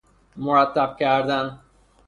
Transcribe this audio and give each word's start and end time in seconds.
مرتب 0.37 0.97
کردن 0.99 1.59